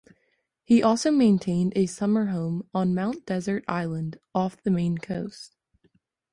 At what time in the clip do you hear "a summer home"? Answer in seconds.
1.75-2.67